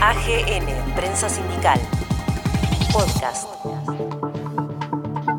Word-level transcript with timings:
AGN, 0.00 0.94
Prensa 0.94 1.28
Sindical. 1.28 1.76
Podcast. 2.92 3.48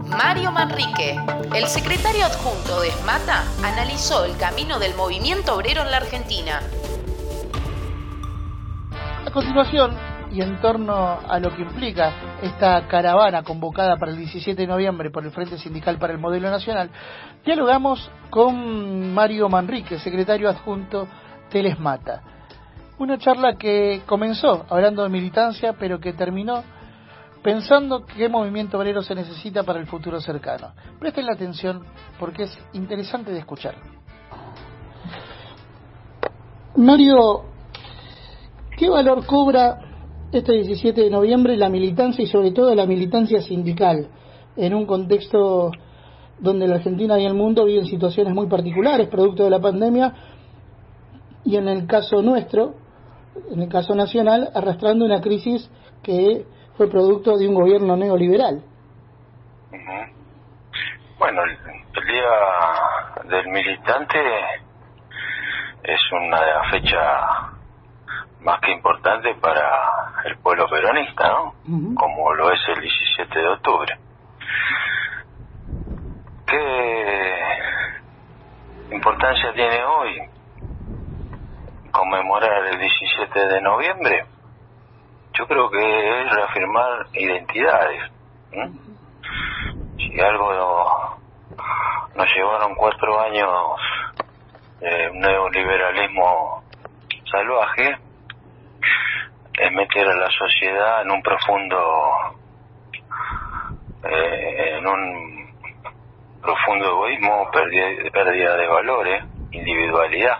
Mario 0.06 0.52
Manrique, 0.52 1.18
el 1.56 1.66
secretario 1.68 2.26
adjunto 2.26 2.82
de 2.82 2.90
ESMATA, 2.90 3.46
analizó 3.64 4.26
el 4.26 4.36
camino 4.36 4.78
del 4.78 4.96
movimiento 4.96 5.56
obrero 5.56 5.84
en 5.84 5.92
la 5.92 5.98
Argentina. 5.98 6.60
A 9.26 9.32
continuación, 9.32 9.96
y 10.30 10.42
en 10.42 10.60
torno 10.60 10.94
a 10.94 11.40
lo 11.40 11.56
que 11.56 11.62
implica 11.62 12.40
esta 12.42 12.86
caravana 12.90 13.44
convocada 13.44 13.96
para 13.96 14.12
el 14.12 14.18
17 14.18 14.62
de 14.62 14.68
noviembre 14.68 15.10
por 15.10 15.24
el 15.24 15.32
Frente 15.32 15.58
Sindical 15.58 15.98
para 15.98 16.12
el 16.12 16.20
Modelo 16.20 16.52
Nacional, 16.52 16.92
dialogamos 17.46 18.12
con 18.30 19.14
Mario 19.14 19.48
Manrique, 19.48 20.00
secretario 20.00 20.50
adjunto 20.50 21.08
del 21.50 21.68
ESMATA. 21.68 22.39
Una 23.00 23.18
charla 23.18 23.56
que 23.56 24.02
comenzó 24.06 24.66
hablando 24.68 25.04
de 25.04 25.10
militancia, 25.10 25.74
pero 25.80 26.02
que 26.02 26.12
terminó 26.12 26.62
pensando 27.42 28.06
qué 28.06 28.28
movimiento 28.28 28.78
obrero 28.78 29.02
se 29.02 29.16
necesita 29.16 29.64
para 29.64 29.80
el 29.80 29.88
futuro 29.88 30.20
cercano. 30.20 30.74
Presten 31.00 31.26
la 31.26 31.32
atención 31.32 31.86
porque 32.20 32.44
es 32.44 32.60
interesante 32.74 33.32
de 33.32 33.40
escuchar. 33.40 33.76
Mario, 36.76 37.46
¿qué 38.78 38.90
valor 38.90 39.26
cobra 39.26 39.80
este 40.34 40.52
17 40.52 41.02
de 41.02 41.10
noviembre 41.10 41.56
la 41.56 41.70
militancia 41.70 42.22
y 42.22 42.28
sobre 42.28 42.52
todo 42.52 42.76
la 42.76 42.86
militancia 42.86 43.42
sindical 43.42 44.10
en 44.58 44.74
un 44.74 44.86
contexto 44.86 45.72
donde 46.38 46.68
la 46.68 46.76
Argentina 46.76 47.18
y 47.18 47.26
el 47.26 47.34
mundo 47.34 47.64
viven 47.64 47.86
situaciones 47.86 48.34
muy 48.34 48.48
particulares 48.48 49.08
producto 49.08 49.46
de 49.46 49.50
la 49.50 49.62
pandemia 49.62 50.14
y 51.46 51.56
en 51.56 51.70
el 51.70 51.88
caso 51.88 52.22
nuestro, 52.22 52.89
en 53.52 53.62
el 53.62 53.70
caso 53.70 53.96
nacional, 53.96 54.50
arrastrando 54.54 55.06
una 55.06 55.22
crisis 55.22 55.70
que 56.04 56.46
fue 56.78 56.90
producto 56.90 57.38
de 57.38 57.48
un 57.48 57.56
gobierno 57.56 57.96
neoliberal. 57.98 58.64
Bueno, 61.18 61.42
el, 61.44 61.58
Día 62.08 62.32
del 63.26 63.48
Militante 63.50 64.18
es 65.84 66.00
una 66.14 66.40
fecha 66.72 67.52
más 68.40 68.60
que 68.62 68.72
importante 68.72 69.36
para 69.36 70.14
el 70.24 70.38
pueblo 70.38 70.68
peronista, 70.70 71.28
¿no? 71.28 71.54
Como 71.96 72.34
lo 72.34 72.52
es 72.52 72.60
el 72.70 72.82
17 72.82 73.38
de 73.38 73.48
octubre. 73.48 74.00
¿Qué 76.48 77.50
importancia 78.92 79.54
tiene 79.54 79.84
hoy 79.84 80.39
conmemorar 82.10 82.66
el 82.66 82.80
17 82.80 83.48
de 83.48 83.62
noviembre? 83.62 84.26
Yo 85.34 85.48
creo 85.48 85.70
que 85.70 86.22
es 86.22 86.34
reafirmar 86.34 87.06
identidades. 87.14 88.12
Si 89.98 90.20
algo 90.20 91.20
nos 92.16 92.36
llevaron 92.36 92.76
cuatro 92.76 93.20
años 93.20 93.50
de 94.80 95.10
un 95.12 95.20
neoliberalismo 95.20 96.64
salvaje, 97.32 97.98
es 99.60 99.72
meter 99.72 100.08
a 100.08 100.16
la 100.16 100.30
sociedad 100.32 101.02
en 101.04 101.12
un 101.12 101.22
profundo 101.22 101.78
eh, 104.04 104.78
en 104.78 104.88
un 104.88 105.54
profundo 106.42 106.86
egoísmo 106.86 107.52
pérdida, 107.52 108.10
pérdida 108.12 108.56
de 108.56 108.68
valores 108.68 109.24
individualidad 109.52 110.40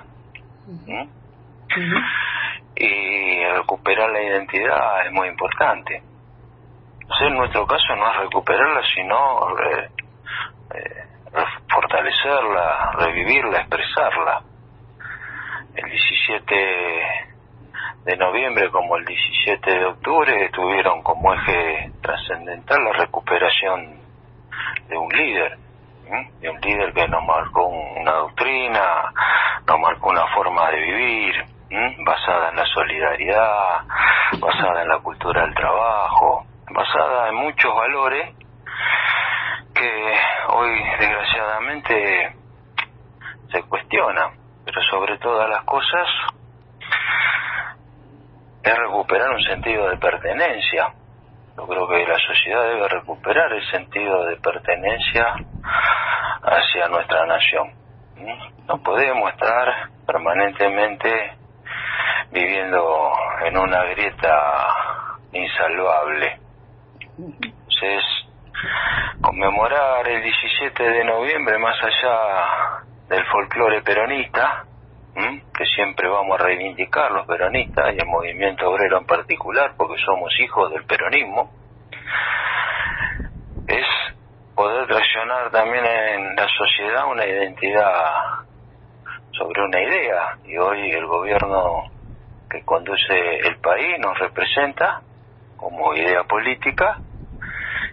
y 2.76 3.44
recuperar 3.44 4.10
la 4.10 4.22
identidad 4.22 5.06
es 5.06 5.12
muy 5.12 5.28
importante. 5.28 6.02
En 7.22 7.36
nuestro 7.36 7.68
caso 7.68 7.96
no 7.96 8.12
es 8.12 8.18
recuperarla 8.20 8.82
sino 8.96 9.60
eh, 9.60 9.90
eh, 10.76 11.06
fortalecerla 11.70 12.92
revivirla 12.94 13.60
expresarla. 13.60 14.42
El 15.76 15.90
17 15.90 16.56
de 18.06 18.18
noviembre 18.18 18.70
como 18.72 18.96
el 18.98 19.06
17 19.06 19.72
de 19.72 19.86
octubre 19.86 20.50
tuvieron 20.54 21.02
como 21.04 21.34
eje 21.34 21.92
trascendental 22.02 22.84
la 22.84 22.94
recuperación 22.94 24.00
de 24.88 24.98
un 24.98 25.10
líder, 25.10 25.58
de 26.40 26.50
un 26.50 26.60
líder 26.62 26.94
que 26.94 27.08
nos 27.08 27.24
marcó 27.24 27.66
una 27.68 28.14
doctrina, 28.14 29.14
nos 29.68 29.80
marcó 29.80 30.10
una 30.10 30.28
forma 30.34 30.72
de 30.72 30.80
vivir 30.80 31.59
basada 32.06 32.50
en 32.50 32.56
la 32.56 32.66
solidaridad, 32.66 33.86
basada 34.40 34.82
en 34.82 34.88
la 34.88 35.00
cultura 35.00 35.44
del 35.44 35.54
trabajo, 35.54 36.46
basada 36.72 37.30
en 37.30 37.36
muchos 37.36 37.76
valores 37.76 38.36
que 39.74 40.14
hoy 40.50 40.84
desgraciadamente 41.00 42.36
se 43.52 43.64
cuestionan, 43.64 44.32
pero 44.66 44.82
sobre 44.84 45.18
todas 45.20 45.50
las 45.50 45.64
cosas 45.64 46.08
es 48.64 48.78
recuperar 48.78 49.30
un 49.32 49.44
sentido 49.44 49.90
de 49.90 49.98
pertenencia. 49.98 50.94
Yo 51.56 51.68
creo 51.68 51.88
que 51.88 52.08
la 52.08 52.18
sociedad 52.20 52.64
debe 52.64 52.88
recuperar 52.88 53.52
el 53.54 53.66
sentido 53.70 54.26
de 54.26 54.38
pertenencia 54.38 55.36
hacia 56.42 56.88
nuestra 56.88 57.26
nación. 57.26 57.74
No 58.66 58.82
podemos 58.84 59.32
estar 59.32 59.90
permanentemente 60.06 61.39
viviendo 62.32 63.12
en 63.46 63.58
una 63.58 63.84
grieta 63.86 64.78
insalvable. 65.32 66.40
Entonces, 67.18 68.04
conmemorar 69.22 70.08
el 70.08 70.24
17 70.24 70.84
de 70.84 71.04
noviembre, 71.06 71.58
más 71.58 71.76
allá 71.84 72.84
del 73.10 73.26
folclore 73.26 73.82
peronista, 73.82 74.66
que 75.58 75.66
siempre 75.76 76.08
vamos 76.08 76.40
a 76.40 76.44
reivindicar 76.44 77.12
los 77.12 77.28
peronistas 77.28 77.94
y 77.94 77.98
el 78.00 78.08
movimiento 78.08 78.70
obrero 78.70 79.00
en 79.00 79.06
particular, 79.06 79.74
porque 79.76 80.02
somos 80.06 80.32
hijos 80.40 80.72
del 80.72 80.86
peronismo, 80.86 81.52
es 83.68 83.86
poder 84.56 84.88
traicionar 84.88 85.52
también 85.52 85.86
en 85.86 86.36
la 86.36 86.48
sociedad 86.48 87.12
una 87.12 87.26
identidad 87.26 88.14
sobre 89.32 89.64
una 89.64 89.82
idea. 89.82 90.38
Y 90.46 90.58
hoy 90.58 90.92
el 90.92 91.06
gobierno 91.06 91.99
que 92.50 92.64
conduce 92.64 93.38
el 93.48 93.58
país 93.58 94.00
nos 94.00 94.18
representa 94.18 95.02
como 95.58 95.94
idea 95.94 96.24
política 96.24 96.98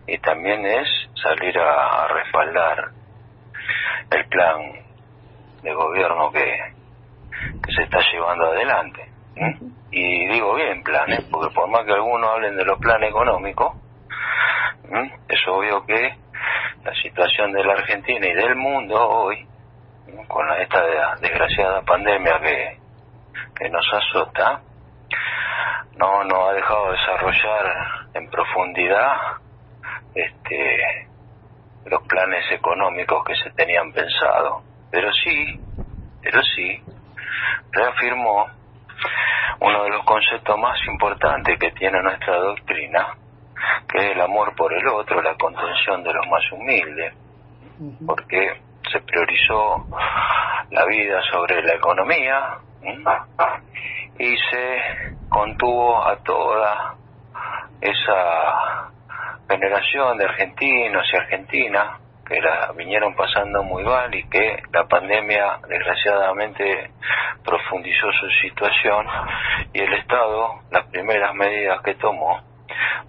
y 0.06 0.18
también 0.18 0.64
es 0.64 0.88
salir 1.20 1.58
a 1.58 2.08
respaldar 2.08 2.90
el 4.10 4.24
plan 4.28 4.72
de 5.62 5.74
gobierno 5.74 6.30
que, 6.30 6.58
que 7.64 7.72
se 7.74 7.82
está 7.82 7.98
llevando 8.12 8.46
adelante. 8.46 9.10
Y 9.90 10.26
digo 10.26 10.54
bien 10.54 10.82
planes, 10.82 11.24
porque 11.30 11.54
por 11.54 11.68
más 11.68 11.84
que 11.84 11.92
algunos 11.92 12.30
hablen 12.30 12.56
de 12.56 12.64
los 12.64 12.78
planes 12.78 13.10
económicos, 13.10 13.76
es 15.28 15.48
obvio 15.48 15.84
que 15.84 16.14
la 16.84 16.94
situación 17.02 17.52
de 17.52 17.64
la 17.64 17.72
Argentina 17.72 18.26
y 18.26 18.34
del 18.34 18.54
mundo 18.54 18.96
hoy, 18.96 19.46
con 20.28 20.46
esta 20.60 21.16
desgraciada 21.20 21.82
pandemia 21.82 22.38
que, 22.40 22.85
que 23.54 23.68
nos 23.68 23.86
azota, 23.92 24.60
no 25.96 26.24
nos 26.24 26.48
ha 26.48 26.52
dejado 26.52 26.92
desarrollar 26.92 27.74
en 28.14 28.30
profundidad 28.30 29.16
este 30.14 31.08
los 31.86 32.02
planes 32.02 32.44
económicos 32.50 33.24
que 33.24 33.36
se 33.36 33.50
tenían 33.50 33.92
pensado. 33.92 34.62
Pero 34.90 35.12
sí, 35.12 35.60
pero 36.20 36.42
sí, 36.42 36.82
reafirmó 37.70 38.46
uno 39.60 39.84
de 39.84 39.90
los 39.90 40.04
conceptos 40.04 40.58
más 40.58 40.78
importantes 40.86 41.58
que 41.58 41.70
tiene 41.72 42.02
nuestra 42.02 42.36
doctrina, 42.38 43.14
que 43.88 43.98
es 43.98 44.12
el 44.12 44.20
amor 44.20 44.54
por 44.56 44.72
el 44.72 44.86
otro, 44.88 45.22
la 45.22 45.36
contención 45.36 46.02
de 46.02 46.12
los 46.12 46.26
más 46.28 46.52
humildes, 46.52 47.14
porque 48.04 48.60
se 48.90 49.00
priorizó 49.00 49.86
la 50.70 50.84
vida 50.86 51.20
sobre 51.30 51.62
la 51.62 51.74
economía 51.74 52.58
y 54.18 54.36
se 54.50 55.16
contuvo 55.28 56.02
a 56.04 56.16
toda 56.16 56.94
esa 57.80 58.90
generación 59.48 60.18
de 60.18 60.24
argentinos 60.24 61.06
y 61.12 61.16
argentinas 61.16 62.00
que 62.26 62.40
la 62.40 62.72
vinieron 62.72 63.14
pasando 63.14 63.62
muy 63.62 63.84
mal 63.84 64.12
y 64.14 64.28
que 64.28 64.62
la 64.72 64.84
pandemia 64.88 65.60
desgraciadamente 65.68 66.90
profundizó 67.44 68.10
su 68.12 68.28
situación 68.42 69.06
y 69.72 69.80
el 69.80 69.92
Estado 69.94 70.60
las 70.70 70.86
primeras 70.86 71.34
medidas 71.34 71.80
que 71.82 71.94
tomó 71.94 72.40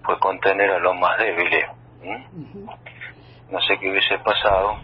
fue 0.04 0.18
contener 0.20 0.70
a 0.70 0.78
los 0.78 0.94
más 0.96 1.18
débiles. 1.18 1.66
No 3.50 3.60
sé 3.62 3.78
qué 3.78 3.90
hubiese 3.90 4.18
pasado 4.18 4.78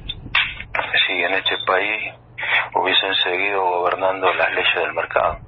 si 1.06 1.12
en 1.22 1.34
este 1.34 1.56
país 1.66 2.14
hubiesen 2.74 3.14
seguido 3.14 3.62
gobernando 3.62 4.32
las 4.34 4.50
leyes 4.50 4.74
del 4.74 4.92
mercado. 4.92 5.38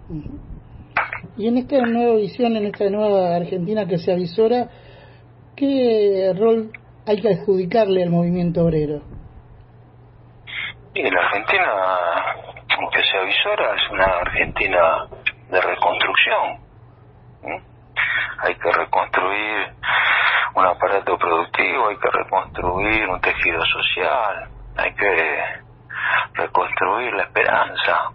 Y 1.36 1.48
en 1.48 1.58
esta 1.58 1.80
nueva 1.82 2.14
visión, 2.16 2.56
en 2.56 2.66
esta 2.66 2.88
nueva 2.88 3.36
Argentina 3.36 3.86
que 3.86 3.98
se 3.98 4.12
avisora, 4.12 4.68
¿qué 5.54 6.32
rol 6.36 6.70
hay 7.06 7.20
que 7.20 7.28
adjudicarle 7.28 8.02
al 8.02 8.10
movimiento 8.10 8.64
obrero? 8.64 9.02
Y 10.94 11.02
la 11.02 11.20
Argentina 11.26 11.66
que 12.90 13.02
se 13.02 13.18
avisora 13.18 13.74
es 13.74 13.90
una 13.90 14.04
Argentina 14.04 15.06
de 15.50 15.60
reconstrucción. 15.60 16.60
Hay 18.38 18.54
que 18.54 18.72
reconstruir 18.72 19.72
un 20.54 20.64
aparato 20.64 21.18
productivo, 21.18 21.88
hay 21.88 21.96
que 21.96 22.10
reconstruir 22.10 23.08
un 23.08 23.20
tejido 23.20 23.62
social, 23.64 24.48
hay 24.76 24.94
que 24.94 25.65
reconstruir 26.36 27.14
la 27.14 27.24
esperanza. 27.24 28.10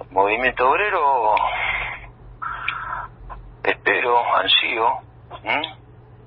El 0.00 0.10
movimiento 0.10 0.68
obrero, 0.68 1.34
espero, 3.62 4.36
ansío 4.36 4.98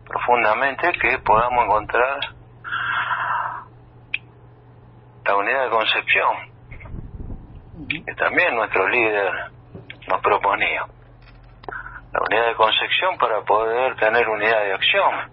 profundamente 0.05 0.91
que 0.99 1.17
podamos 1.19 1.65
encontrar 1.65 2.19
la 5.25 5.35
unidad 5.35 5.63
de 5.63 5.69
concepción 5.69 6.51
que 7.87 8.13
también 8.15 8.55
nuestro 8.55 8.87
líder 8.87 9.31
nos 10.07 10.21
proponía 10.21 10.85
la 12.11 12.19
unidad 12.29 12.47
de 12.47 12.55
concepción 12.55 13.17
para 13.17 13.41
poder 13.41 13.95
tener 13.95 14.27
unidad 14.27 14.61
de 14.63 14.73
acción. 14.73 15.31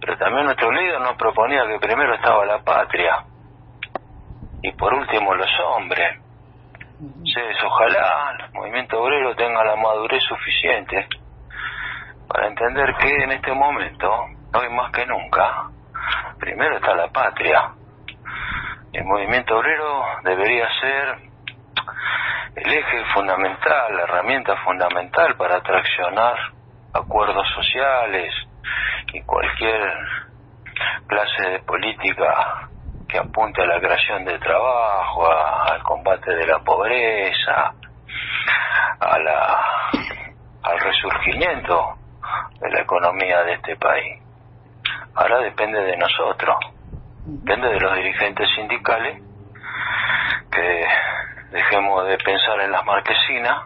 Pero 0.00 0.18
también 0.18 0.44
nuestro 0.44 0.70
líder 0.70 1.00
nos 1.00 1.16
proponía 1.16 1.66
que 1.66 1.78
primero 1.78 2.14
estaba 2.14 2.44
la 2.44 2.62
patria 2.62 3.24
y 4.62 4.72
por 4.72 4.94
último 4.94 5.34
los 5.34 5.50
hombres. 5.60 6.20
Entonces, 7.00 7.56
ojalá 7.64 8.36
el 8.40 8.52
movimiento 8.52 9.00
obrero 9.00 9.34
tenga 9.36 9.64
la 9.64 9.76
madurez 9.76 10.22
suficiente 10.24 11.08
para 12.28 12.48
entender 12.48 12.94
que 12.96 13.22
en 13.22 13.32
este 13.32 13.52
momento, 13.52 14.26
hoy 14.54 14.68
más 14.70 14.90
que 14.92 15.06
nunca, 15.06 15.70
primero 16.38 16.76
está 16.76 16.94
la 16.94 17.08
patria. 17.08 17.72
El 18.92 19.04
movimiento 19.04 19.56
obrero 19.56 20.02
debería 20.24 20.66
ser 20.80 21.16
el 22.56 22.72
eje 22.72 23.04
fundamental, 23.14 23.96
la 23.96 24.02
herramienta 24.02 24.56
fundamental 24.64 25.36
para 25.36 25.60
traccionar 25.60 26.36
acuerdos 26.92 27.46
sociales 27.54 28.34
y 29.12 29.22
cualquier 29.22 29.94
clase 31.06 31.50
de 31.50 31.58
política 31.60 32.67
que 33.08 33.18
apunte 33.18 33.62
a 33.62 33.66
la 33.66 33.80
creación 33.80 34.24
de 34.24 34.38
trabajo, 34.38 35.26
al 35.32 35.82
combate 35.82 36.34
de 36.34 36.46
la 36.46 36.58
pobreza, 36.58 37.72
a 39.00 39.18
la, 39.18 39.90
al 40.62 40.80
resurgimiento 40.80 41.96
de 42.60 42.70
la 42.70 42.80
economía 42.82 43.42
de 43.44 43.54
este 43.54 43.76
país. 43.76 44.22
Ahora 45.14 45.38
depende 45.38 45.80
de 45.80 45.96
nosotros, 45.96 46.56
depende 47.24 47.68
de 47.68 47.80
los 47.80 47.96
dirigentes 47.96 48.48
sindicales 48.54 49.22
que 50.50 50.86
dejemos 51.50 52.06
de 52.06 52.18
pensar 52.18 52.60
en 52.60 52.70
las 52.70 52.84
marquesinas 52.84 53.64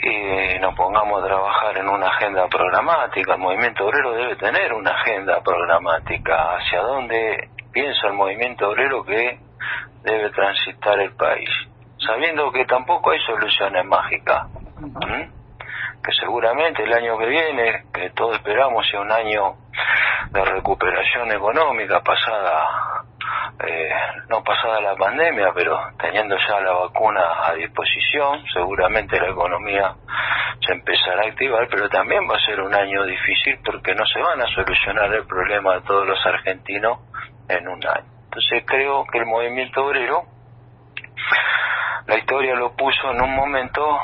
y 0.00 0.58
nos 0.60 0.74
pongamos 0.76 1.20
a 1.20 1.26
trabajar 1.26 1.78
en 1.78 1.88
una 1.88 2.08
agenda 2.08 2.46
programática. 2.48 3.34
El 3.34 3.40
movimiento 3.40 3.84
obrero 3.84 4.12
debe 4.12 4.36
tener 4.36 4.72
una 4.72 4.92
agenda 4.92 5.40
programática 5.42 6.56
hacia 6.56 6.80
dónde 6.82 7.48
piensa 7.72 8.08
el 8.08 8.14
movimiento 8.14 8.68
obrero 8.68 9.04
que 9.04 9.38
debe 10.02 10.30
transitar 10.30 10.98
el 11.00 11.14
país, 11.14 11.48
sabiendo 11.98 12.50
que 12.52 12.64
tampoco 12.64 13.10
hay 13.10 13.20
soluciones 13.20 13.84
mágicas, 13.84 14.48
que 16.02 16.12
seguramente 16.20 16.84
el 16.84 16.92
año 16.92 17.18
que 17.18 17.26
viene, 17.26 17.84
que 17.92 18.10
todos 18.10 18.36
esperamos 18.36 18.86
sea 18.88 19.00
un 19.00 19.12
año 19.12 19.54
de 20.30 20.44
recuperación 20.44 21.32
económica 21.32 22.00
pasada 22.00 23.04
eh, 23.66 23.90
no 24.28 24.42
pasada 24.44 24.80
la 24.80 24.94
pandemia, 24.94 25.52
pero 25.52 25.76
teniendo 25.98 26.36
ya 26.36 26.60
la 26.60 26.72
vacuna 26.72 27.20
a 27.44 27.54
disposición, 27.54 28.44
seguramente 28.52 29.18
la 29.18 29.30
economía 29.30 29.94
se 30.64 30.72
empezará 30.72 31.22
a 31.24 31.28
activar, 31.28 31.66
pero 31.68 31.88
también 31.88 32.22
va 32.30 32.36
a 32.36 32.46
ser 32.46 32.60
un 32.60 32.74
año 32.74 33.04
difícil 33.04 33.58
porque 33.64 33.94
no 33.94 34.06
se 34.06 34.20
van 34.20 34.40
a 34.40 34.46
solucionar 34.54 35.12
el 35.12 35.26
problema 35.26 35.74
de 35.74 35.80
todos 35.82 36.06
los 36.06 36.24
argentinos 36.24 37.00
en 37.48 37.68
un 37.68 37.86
año. 37.86 38.04
Entonces 38.24 38.62
creo 38.66 39.04
que 39.06 39.18
el 39.18 39.26
movimiento 39.26 39.84
obrero, 39.84 40.24
la 42.06 42.18
historia 42.18 42.54
lo 42.54 42.74
puso 42.76 43.10
en 43.10 43.22
un 43.22 43.34
momento 43.34 43.98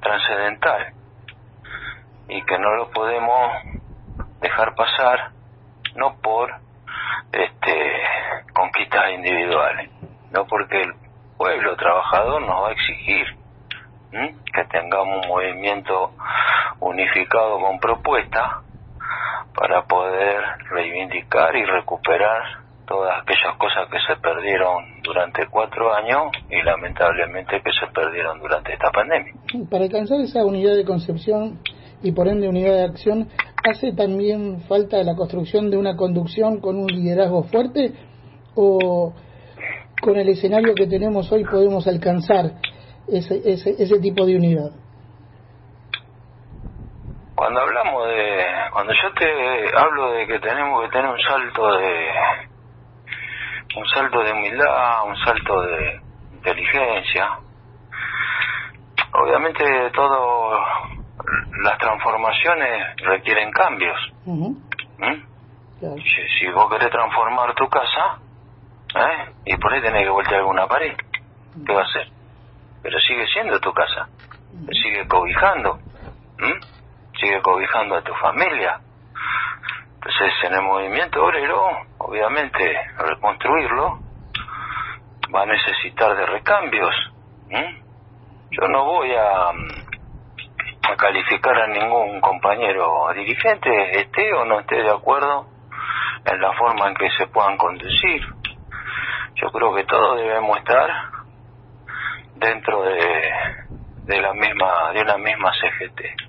trascendental 0.00 0.92
y 2.28 2.42
que 2.42 2.58
no 2.58 2.74
lo 2.76 2.90
podemos 2.90 3.52
dejar 4.40 4.74
pasar, 4.74 5.30
no 5.94 6.16
por 6.20 6.54
este 7.32 7.92
conquistas 8.52 9.10
individuales, 9.10 9.90
no 10.30 10.46
porque 10.46 10.82
el 10.82 10.94
pueblo 11.36 11.76
trabajador 11.76 12.42
nos 12.42 12.62
va 12.62 12.68
a 12.68 12.72
exigir 12.72 13.26
que 14.54 14.64
tengamos 14.64 15.24
un 15.24 15.28
movimiento 15.28 16.12
unificado 16.80 17.60
con 17.60 17.78
propuestas 17.78 18.65
para 19.56 19.84
poder 19.86 20.42
reivindicar 20.70 21.56
y 21.56 21.64
recuperar 21.64 22.66
todas 22.86 23.22
aquellas 23.22 23.56
cosas 23.58 23.88
que 23.90 23.98
se 24.06 24.20
perdieron 24.20 25.02
durante 25.02 25.46
cuatro 25.50 25.92
años 25.92 26.30
y 26.48 26.62
lamentablemente 26.62 27.60
que 27.64 27.72
se 27.72 27.92
perdieron 27.92 28.38
durante 28.38 28.74
esta 28.74 28.90
pandemia. 28.90 29.34
Para 29.70 29.84
alcanzar 29.84 30.20
esa 30.20 30.44
unidad 30.44 30.76
de 30.76 30.84
concepción 30.84 31.58
y 32.02 32.12
por 32.12 32.28
ende 32.28 32.48
unidad 32.48 32.74
de 32.74 32.84
acción, 32.84 33.28
¿hace 33.68 33.92
también 33.92 34.60
falta 34.68 35.02
la 35.02 35.16
construcción 35.16 35.70
de 35.70 35.78
una 35.78 35.96
conducción 35.96 36.60
con 36.60 36.76
un 36.76 36.86
liderazgo 36.86 37.44
fuerte 37.44 37.92
o 38.54 39.12
con 40.00 40.16
el 40.16 40.28
escenario 40.28 40.74
que 40.74 40.86
tenemos 40.86 41.32
hoy 41.32 41.44
podemos 41.44 41.88
alcanzar 41.88 42.52
ese, 43.08 43.40
ese, 43.44 43.74
ese 43.78 43.98
tipo 43.98 44.24
de 44.26 44.36
unidad? 44.36 44.70
Cuando 47.46 47.60
hablamos 47.60 48.08
de, 48.08 48.44
cuando 48.72 48.92
yo 48.92 49.12
te 49.12 49.78
hablo 49.78 50.10
de 50.14 50.26
que 50.26 50.40
tenemos 50.40 50.82
que 50.82 50.88
tener 50.88 51.08
un 51.08 51.20
salto 51.20 51.76
de, 51.76 52.10
un 53.76 53.86
salto 53.86 54.24
de 54.24 54.32
humildad, 54.32 55.04
un 55.06 55.16
salto 55.18 55.62
de 55.62 56.00
inteligencia, 56.32 57.38
obviamente 59.12 59.64
todo 59.92 60.58
las 61.62 61.78
transformaciones 61.78 62.96
requieren 62.96 63.52
cambios. 63.52 63.96
¿Mm? 64.24 64.56
si, 66.40 66.48
vos 66.48 66.68
querés 66.68 66.90
transformar 66.90 67.54
tu 67.54 67.68
casa, 67.68 68.18
¿eh? 68.92 69.30
y 69.44 69.56
por 69.58 69.72
ahí 69.72 69.82
tenés 69.82 70.02
que 70.02 70.10
voltear 70.10 70.40
alguna 70.40 70.66
pared, 70.66 70.96
¿qué 71.64 71.72
va 71.72 71.82
a 71.82 71.84
hacer? 71.84 72.08
Pero 72.82 72.98
sigue 72.98 73.24
siendo 73.28 73.60
tu 73.60 73.72
casa, 73.72 74.08
sigue 74.82 75.06
cobijando, 75.06 75.78
sigue 77.20 77.40
cobijando 77.42 77.96
a 77.96 78.02
tu 78.02 78.14
familia. 78.14 78.80
Entonces, 79.94 80.32
en 80.44 80.54
el 80.54 80.62
movimiento 80.62 81.24
obrero, 81.24 81.68
obviamente, 81.98 82.80
reconstruirlo 82.98 83.98
va 85.34 85.42
a 85.42 85.46
necesitar 85.46 86.16
de 86.16 86.26
recambios. 86.26 86.94
Yo 88.50 88.68
no 88.68 88.84
voy 88.84 89.12
a 89.14 89.50
a 90.88 90.96
calificar 90.96 91.56
a 91.58 91.66
ningún 91.66 92.20
compañero 92.20 93.08
dirigente, 93.14 94.00
esté 94.00 94.32
o 94.34 94.44
no 94.44 94.60
esté 94.60 94.76
de 94.76 94.90
acuerdo 94.90 95.46
en 96.24 96.40
la 96.40 96.52
forma 96.52 96.88
en 96.88 96.94
que 96.94 97.10
se 97.10 97.26
puedan 97.26 97.56
conducir. 97.56 98.22
Yo 99.34 99.50
creo 99.50 99.74
que 99.74 99.84
todos 99.84 100.16
debemos 100.16 100.56
estar 100.58 100.90
dentro 102.36 102.82
de, 102.82 103.32
de 104.04 104.20
la 104.20 104.32
misma 104.32 104.92
de 104.92 105.02
una 105.02 105.18
misma 105.18 105.52
CGT. 105.52 106.25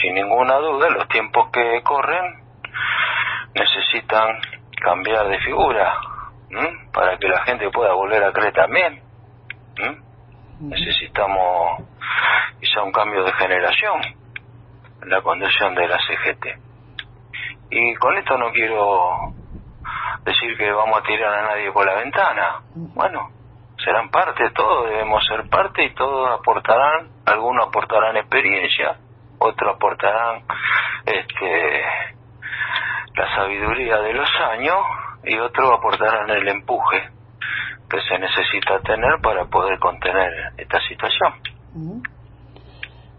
Sin 0.00 0.14
ninguna 0.14 0.56
duda, 0.56 0.88
los 0.90 1.08
tiempos 1.08 1.50
que 1.50 1.82
corren 1.82 2.42
necesitan 3.54 4.38
cambiar 4.80 5.28
de 5.28 5.38
figura 5.40 5.94
para 6.92 7.18
que 7.18 7.28
la 7.28 7.42
gente 7.44 7.70
pueda 7.70 7.92
volver 7.92 8.24
a 8.24 8.32
creer 8.32 8.54
también. 8.54 9.02
Necesitamos 10.60 11.82
quizá 12.60 12.82
un 12.82 12.92
cambio 12.92 13.24
de 13.24 13.32
generación 13.32 14.00
en 15.02 15.10
la 15.10 15.22
conducción 15.22 15.74
de 15.74 15.88
la 15.88 15.98
CGT. 15.98 16.46
Y 17.70 17.94
con 17.96 18.16
esto 18.16 18.36
no 18.36 18.50
quiero 18.52 19.32
decir 20.24 20.56
que 20.56 20.70
vamos 20.72 20.98
a 20.98 21.02
tirar 21.02 21.32
a 21.32 21.42
nadie 21.42 21.72
por 21.72 21.86
la 21.86 21.94
ventana. 21.94 22.62
Bueno, 22.74 23.30
serán 23.84 24.10
parte, 24.10 24.50
todos 24.50 24.90
debemos 24.90 25.24
ser 25.26 25.48
parte 25.48 25.84
y 25.84 25.94
todos 25.94 26.38
aportarán, 26.38 27.08
algunos 27.26 27.68
aportarán 27.68 28.16
experiencia, 28.16 28.98
otros 29.40 29.74
aportarán 29.74 30.42
este 31.06 31.82
la 33.16 33.34
sabiduría 33.34 33.96
de 33.98 34.14
los 34.14 34.28
años 34.52 34.76
y 35.24 35.36
otros 35.38 35.70
aportarán 35.78 36.30
el 36.30 36.48
empuje 36.48 37.08
que 37.88 37.98
se 38.08 38.18
necesita 38.18 38.80
tener 38.84 39.20
para 39.22 39.46
poder 39.46 39.78
contener 39.78 40.30
esta 40.56 40.78
situación. 40.88 41.32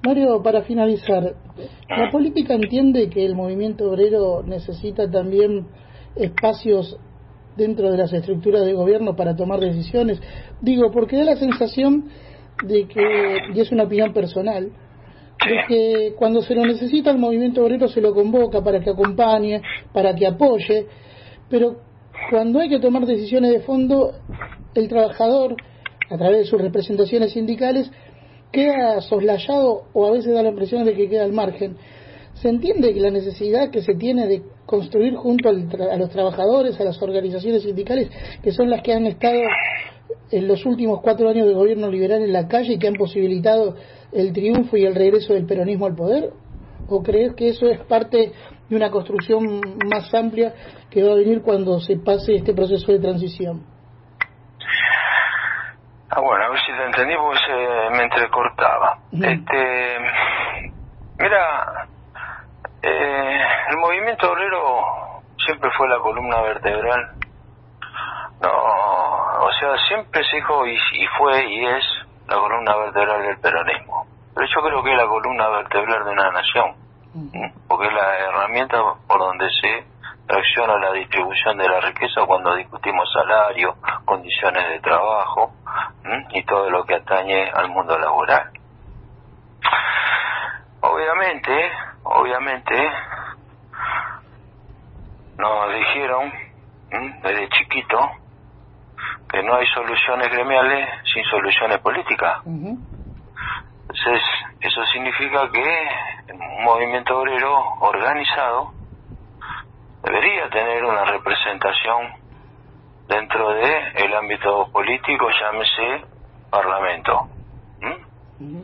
Mario, 0.03 0.41
para 0.41 0.61
finalizar, 0.63 1.35
¿la 1.89 2.09
política 2.09 2.53
entiende 2.53 3.09
que 3.09 3.25
el 3.25 3.35
movimiento 3.35 3.91
obrero 3.91 4.41
necesita 4.43 5.09
también 5.11 5.67
espacios 6.15 6.97
dentro 7.55 7.91
de 7.91 7.97
las 7.97 8.13
estructuras 8.13 8.65
de 8.65 8.73
gobierno 8.73 9.15
para 9.15 9.35
tomar 9.35 9.59
decisiones? 9.59 10.21
Digo, 10.61 10.89
porque 10.91 11.17
da 11.17 11.25
la 11.25 11.35
sensación 11.35 12.09
de 12.63 12.87
que, 12.87 13.37
y 13.53 13.59
es 13.59 13.71
una 13.71 13.83
opinión 13.83 14.13
personal, 14.13 14.71
de 15.47 15.57
que 15.67 16.13
cuando 16.17 16.41
se 16.41 16.53
lo 16.53 16.65
necesita 16.65 17.11
el 17.11 17.17
movimiento 17.17 17.63
obrero 17.63 17.87
se 17.87 18.01
lo 18.01 18.13
convoca 18.13 18.63
para 18.63 18.79
que 18.79 18.91
acompañe, 18.91 19.61
para 19.91 20.13
que 20.13 20.27
apoye, 20.27 20.85
pero 21.49 21.77
cuando 22.29 22.59
hay 22.59 22.69
que 22.69 22.79
tomar 22.79 23.05
decisiones 23.05 23.51
de 23.51 23.61
fondo, 23.61 24.13
el 24.75 24.87
trabajador, 24.87 25.55
a 26.09 26.17
través 26.17 26.39
de 26.39 26.45
sus 26.45 26.61
representaciones 26.61 27.31
sindicales, 27.31 27.91
queda 28.51 29.01
soslayado 29.01 29.83
o 29.93 30.05
a 30.05 30.11
veces 30.11 30.33
da 30.33 30.43
la 30.43 30.49
impresión 30.49 30.85
de 30.85 30.93
que 30.93 31.09
queda 31.09 31.23
al 31.23 31.33
margen. 31.33 31.77
¿Se 32.35 32.49
entiende 32.49 32.93
que 32.93 32.99
la 32.99 33.11
necesidad 33.11 33.69
que 33.71 33.81
se 33.81 33.95
tiene 33.95 34.27
de 34.27 34.43
construir 34.65 35.15
junto 35.15 35.49
a 35.49 35.53
los 35.53 36.09
trabajadores, 36.09 36.79
a 36.79 36.83
las 36.83 37.01
organizaciones 37.01 37.63
sindicales, 37.63 38.09
que 38.41 38.51
son 38.51 38.69
las 38.69 38.81
que 38.81 38.93
han 38.93 39.05
estado 39.05 39.41
en 40.31 40.47
los 40.47 40.65
últimos 40.65 41.01
cuatro 41.01 41.29
años 41.29 41.47
de 41.47 41.53
gobierno 41.53 41.89
liberal 41.89 42.21
en 42.21 42.33
la 42.33 42.47
calle 42.47 42.73
y 42.73 42.79
que 42.79 42.87
han 42.87 42.95
posibilitado 42.95 43.75
el 44.11 44.33
triunfo 44.33 44.77
y 44.77 44.85
el 44.85 44.95
regreso 44.95 45.33
del 45.33 45.45
peronismo 45.45 45.85
al 45.85 45.95
poder? 45.95 46.31
¿O 46.89 47.01
crees 47.01 47.33
que 47.35 47.49
eso 47.49 47.67
es 47.67 47.79
parte 47.85 48.31
de 48.69 48.75
una 48.75 48.89
construcción 48.89 49.61
más 49.89 50.13
amplia 50.13 50.53
que 50.89 51.03
va 51.03 51.13
a 51.13 51.15
venir 51.15 51.41
cuando 51.41 51.79
se 51.79 51.97
pase 51.97 52.35
este 52.35 52.53
proceso 52.53 52.91
de 52.91 52.99
transición? 52.99 53.65
Ah, 56.13 56.19
bueno, 56.19 56.43
a 56.43 56.49
ver 56.49 56.59
si 56.59 56.71
te 56.73 56.85
entendí 56.85 57.15
porque 57.15 57.39
se 57.39 57.97
me 57.97 58.03
entrecortaba. 58.03 58.97
Este, 59.13 59.97
mira, 61.19 61.87
eh, 62.83 63.41
el 63.69 63.77
movimiento 63.77 64.29
obrero 64.29 65.21
siempre 65.37 65.69
fue 65.77 65.87
la 65.87 65.99
columna 65.99 66.41
vertebral. 66.41 67.15
No, 68.41 68.49
o 68.49 69.51
sea, 69.59 69.77
siempre 69.87 70.23
se 70.25 70.35
dijo 70.37 70.65
y, 70.65 70.77
fue 71.17 71.45
y 71.45 71.65
es 71.65 71.85
la 72.27 72.35
columna 72.37 72.75
vertebral 72.75 73.21
del 73.23 73.39
peronismo. 73.39 73.90
Pero 74.33 74.47
yo 74.47 74.61
creo 74.61 74.83
que 74.83 74.91
es 74.91 74.97
la 74.97 75.07
columna 75.07 75.49
vertebral 75.49 76.05
de 76.05 76.11
una 76.11 76.31
nación, 76.31 76.75
porque 77.67 77.87
es 77.87 77.93
la 77.93 78.17
herramienta 78.17 78.77
por 79.07 79.19
donde 79.19 79.49
se 79.61 79.85
reacciona 80.27 80.77
la 80.77 80.93
distribución 80.93 81.57
de 81.57 81.67
la 81.67 81.81
riqueza 81.81 82.25
cuando 82.25 82.55
discutimos 82.55 83.11
salario, 83.11 83.75
condiciones 84.05 84.69
de 84.69 84.79
trabajo 84.79 85.51
y 86.29 86.43
todo 86.43 86.69
lo 86.69 86.85
que 86.85 86.95
atañe 86.95 87.49
al 87.51 87.69
mundo 87.69 87.97
laboral. 87.97 88.49
Obviamente, 90.81 91.71
obviamente, 92.03 92.91
nos 95.37 95.73
dijeron 95.73 96.31
desde 97.23 97.49
chiquito 97.49 97.99
que 99.29 99.43
no 99.43 99.55
hay 99.55 99.65
soluciones 99.67 100.29
gremiales 100.29 100.87
sin 101.13 101.23
soluciones 101.25 101.79
políticas. 101.79 102.41
Entonces, 104.03 104.23
eso 104.61 104.83
significa 104.85 105.47
que 105.51 106.33
un 106.33 106.63
movimiento 106.63 107.19
obrero 107.19 107.55
organizado 107.81 108.71
debería 110.01 110.49
tener 110.49 110.83
una 110.83 111.05
representación 111.05 112.07
dentro 113.07 113.53
de 113.53 113.91
el 113.97 114.15
ámbito 114.15 114.71
político, 114.71 115.29
llámese 115.39 116.05
parlamento, 116.49 117.27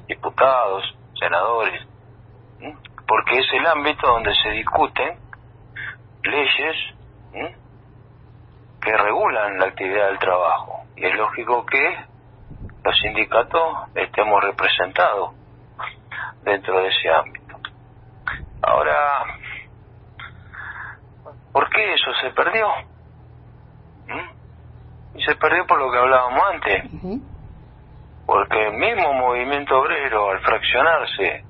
diputados, 0.07 0.97
senadores, 1.19 1.85
porque 3.07 3.37
es 3.37 3.53
el 3.53 3.67
ámbito 3.67 4.07
donde 4.07 4.33
se 4.41 4.49
discuten 4.49 5.19
leyes 6.23 6.75
que 8.81 8.97
regulan 8.97 9.59
la 9.59 9.65
actividad 9.67 10.07
del 10.07 10.19
trabajo. 10.19 10.83
Y 10.95 11.05
es 11.05 11.15
lógico 11.15 11.63
que 11.67 12.06
los 12.87 12.99
sindicatos 12.99 13.89
estemos 13.95 14.41
representados 14.41 15.35
dentro 16.43 16.79
de 16.79 16.87
ese 16.87 17.09
ámbito. 17.09 17.57
Ahora, 18.61 19.25
¿Por 21.57 21.69
qué 21.71 21.91
eso 21.91 22.13
se 22.21 22.29
perdió? 22.29 22.67
¿Mm? 24.05 25.17
Y 25.17 25.23
se 25.23 25.35
perdió 25.37 25.65
por 25.65 25.79
lo 25.79 25.91
que 25.91 25.97
hablábamos 25.97 26.39
antes. 26.53 26.83
Porque 28.27 28.67
el 28.67 28.73
mismo 28.73 29.11
movimiento 29.13 29.79
obrero, 29.79 30.29
al 30.29 30.39
fraccionarse 30.41 31.43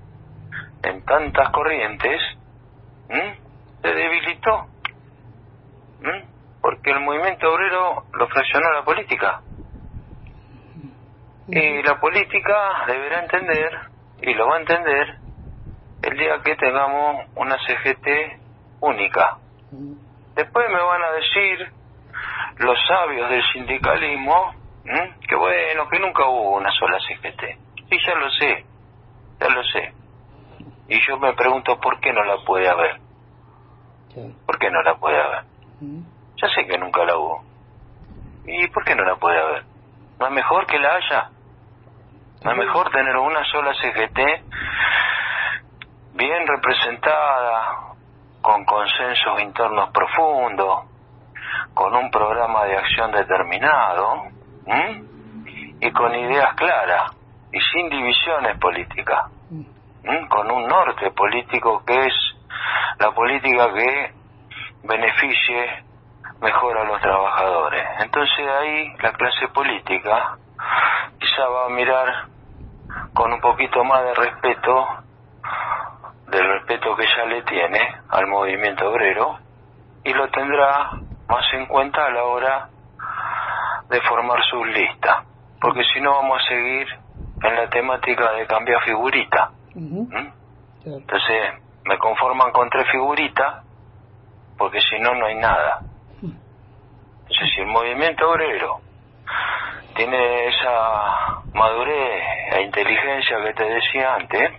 en 0.83 1.03
tantas 1.03 1.49
corrientes, 1.49 2.21
se 3.81 3.87
debilitó. 3.89 4.67
Porque 6.61 6.91
el 6.91 7.01
movimiento 7.01 7.51
obrero 7.51 8.05
lo 8.13 8.27
fraccionó 8.29 8.71
la 8.71 8.83
política. 8.83 9.41
Y 11.47 11.81
la 11.83 11.99
política 11.99 12.85
deberá 12.87 13.23
entender, 13.23 13.79
y 14.21 14.33
lo 14.33 14.47
va 14.47 14.57
a 14.57 14.59
entender, 14.59 15.15
el 16.03 16.17
día 16.17 16.41
que 16.43 16.55
tengamos 16.55 17.25
una 17.35 17.57
CGT 17.57 18.07
única 18.81 19.37
Después 20.35 20.69
me 20.69 20.83
van 20.83 21.01
a 21.01 21.11
decir 21.13 21.71
los 22.57 22.77
sabios 22.87 23.29
del 23.29 23.43
sindicalismo 23.53 24.53
que 25.27 25.35
bueno, 25.35 25.89
que 25.89 25.99
nunca 25.99 26.27
hubo 26.27 26.57
una 26.57 26.71
sola 26.71 26.97
CGT. 26.99 27.41
Sí, 27.89 27.97
ya 28.05 28.15
lo 28.15 28.29
sé, 28.29 28.65
ya 29.39 29.49
lo 29.49 29.63
sé. 29.63 29.93
Y 30.89 30.99
yo 31.07 31.17
me 31.17 31.33
pregunto 31.33 31.79
por 31.79 31.99
qué 31.99 32.13
no 32.13 32.23
la 32.23 32.37
puede 32.45 32.69
haber. 32.69 32.99
¿Por 34.45 34.57
qué 34.57 34.69
no 34.71 34.81
la 34.83 34.95
puede 34.95 35.19
haber? 35.19 35.43
Ya 36.41 36.47
sé 36.55 36.65
que 36.65 36.77
nunca 36.77 37.03
la 37.03 37.17
hubo. 37.17 37.43
¿Y 38.45 38.67
por 38.67 38.85
qué 38.85 38.95
no 38.95 39.03
la 39.03 39.15
puede 39.15 39.39
haber? 39.39 39.63
¿No 40.19 40.27
es 40.27 40.33
mejor 40.33 40.65
que 40.65 40.79
la 40.79 40.95
haya? 40.95 41.29
¿No 42.43 42.51
es 42.51 42.57
mejor 42.57 42.89
tener 42.91 43.15
una 43.17 43.43
sola 43.45 43.73
CGT 43.73 44.19
bien 46.13 46.47
representada, 46.47 47.93
con 48.41 48.63
consensos 48.65 49.41
internos 49.41 49.89
profundos, 49.91 50.85
con 51.73 51.95
un 51.95 52.09
programa 52.11 52.65
de 52.65 52.77
acción 52.77 53.11
determinado 53.11 54.27
y 55.79 55.91
con 55.91 56.15
ideas 56.15 56.53
claras 56.55 57.11
y 57.51 57.59
sin 57.59 57.89
divisiones 57.89 58.57
políticas, 58.59 59.31
con 60.29 60.51
un 60.51 60.67
norte 60.67 61.11
político 61.11 61.83
que 61.85 62.07
es 62.07 62.13
la 62.99 63.11
política 63.11 63.73
que 63.73 64.13
beneficie 64.83 65.83
mejor 66.41 66.77
a 66.77 66.83
los 66.85 67.01
trabajadores. 67.01 67.83
Entonces 67.99 68.47
ahí 68.47 68.93
la 68.99 69.11
clase 69.13 69.47
política 69.49 70.37
va 71.45 71.65
a 71.65 71.69
mirar 71.69 72.25
con 73.13 73.33
un 73.33 73.41
poquito 73.41 73.83
más 73.83 74.03
de 74.03 74.13
respeto 74.13 74.87
del 76.27 76.45
respeto 76.45 76.95
que 76.95 77.03
ella 77.03 77.25
le 77.25 77.41
tiene 77.43 77.79
al 78.09 78.27
movimiento 78.27 78.89
obrero 78.89 79.37
y 80.03 80.13
lo 80.13 80.29
tendrá 80.29 80.91
más 81.27 81.53
en 81.53 81.65
cuenta 81.67 82.05
a 82.05 82.11
la 82.11 82.23
hora 82.23 82.69
de 83.89 84.01
formar 84.01 84.39
su 84.49 84.63
lista, 84.65 85.23
porque 85.61 85.83
si 85.93 86.01
no 86.01 86.11
vamos 86.11 86.41
a 86.43 86.47
seguir 86.49 86.87
en 87.43 87.55
la 87.55 87.69
temática 87.69 88.33
de 88.33 88.45
cambiar 88.45 88.81
figurita. 88.83 89.51
¿Mm? 89.75 90.27
Entonces 90.85 91.53
me 91.85 91.97
conforman 91.97 92.51
con 92.51 92.69
tres 92.69 92.87
figuritas, 92.91 93.63
porque 94.57 94.79
si 94.81 94.99
no, 94.99 95.15
no 95.15 95.25
hay 95.25 95.35
nada. 95.35 95.79
Entonces 96.21 97.49
si 97.55 97.61
el 97.61 97.67
movimiento 97.67 98.29
obrero 98.29 98.81
tiene 99.97 100.47
esa 100.47 101.41
madurez 101.53 102.23
e 102.51 102.61
inteligencia 102.61 103.37
que 103.43 103.53
te 103.53 103.63
decía 103.65 104.13
antes, 104.13 104.51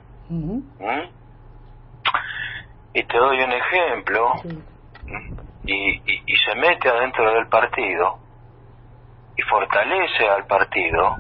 y 2.93 3.03
te 3.05 3.17
doy 3.17 3.41
un 3.41 3.53
ejemplo, 3.53 4.33
y, 5.65 6.03
y, 6.27 6.37
se 6.45 6.55
mete 6.57 6.89
adentro 6.89 7.33
del 7.35 7.47
partido 7.49 8.19
y 9.37 9.43
fortalece 9.43 10.29
al 10.29 10.45
partido, 10.47 11.17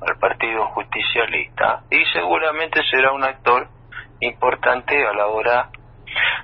al 0.00 0.18
partido 0.20 0.66
justicialista, 0.68 1.82
y 1.90 2.04
seguramente 2.12 2.80
será 2.90 3.12
un 3.12 3.24
actor 3.24 3.68
importante 4.20 5.04
a 5.04 5.12
la 5.14 5.26
hora 5.26 5.68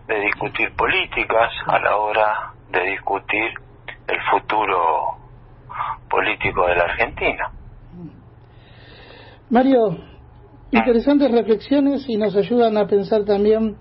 de 0.08 0.20
discutir 0.20 0.74
políticas, 0.74 1.52
a 1.66 1.78
la 1.78 1.96
hora 1.96 2.52
de 2.70 2.82
discutir 2.90 3.52
el 4.08 4.20
futuro 4.30 5.25
político 6.08 6.66
de 6.66 6.76
la 6.76 6.84
Argentina. 6.84 7.50
Mario, 9.50 9.98
interesantes 10.72 11.30
reflexiones 11.30 12.08
y 12.08 12.16
nos 12.16 12.34
ayudan 12.36 12.76
a 12.76 12.86
pensar 12.86 13.24
también 13.24 13.76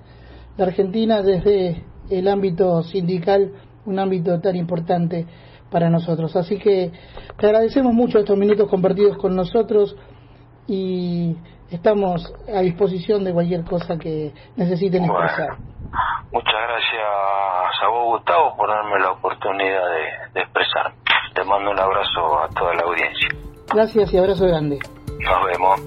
la 0.57 0.65
Argentina 0.65 1.21
desde 1.21 1.83
el 2.09 2.27
ámbito 2.27 2.83
sindical, 2.83 3.51
un 3.85 3.99
ámbito 3.99 4.39
tan 4.39 4.55
importante 4.55 5.25
para 5.71 5.89
nosotros. 5.89 6.35
Así 6.35 6.57
que 6.59 6.91
te 7.37 7.45
agradecemos 7.47 7.93
mucho 7.93 8.19
estos 8.19 8.37
minutos 8.37 8.69
compartidos 8.69 9.17
con 9.17 9.35
nosotros 9.35 9.95
y 10.67 11.35
estamos 11.69 12.33
a 12.53 12.61
disposición 12.61 13.23
de 13.23 13.33
cualquier 13.33 13.63
cosa 13.63 13.97
que 13.97 14.33
necesiten 14.55 15.03
expresar. 15.03 15.57
muchas 16.31 16.53
gracias 16.53 17.83
a 17.83 17.87
vos, 17.89 18.17
Gustavo, 18.17 18.55
por 18.55 18.69
darme 18.69 18.99
la 18.99 19.11
oportunidad 19.11 19.83
de, 20.33 20.41
expresar. 20.41 20.93
Te 21.35 21.43
mando 21.43 21.71
un 21.71 21.79
abrazo 21.79 22.39
a 22.39 22.47
toda 22.57 22.73
la 22.75 22.83
audiencia. 22.83 23.27
Gracias 23.67 24.13
y 24.13 24.17
abrazo 24.17 24.47
grande. 24.47 24.79
Nos 25.19 25.45
vemos. 25.45 25.81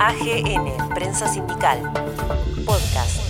AGN, 0.00 0.94
Prensa 0.94 1.28
Sindical, 1.28 1.80
Podcast. 2.66 3.27